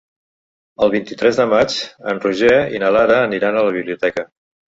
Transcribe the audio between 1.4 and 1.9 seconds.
de maig